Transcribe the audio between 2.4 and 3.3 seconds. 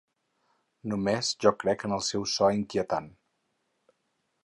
inquietant.